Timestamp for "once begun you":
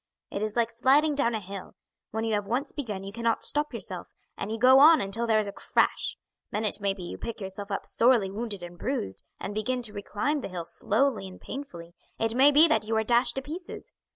2.47-3.13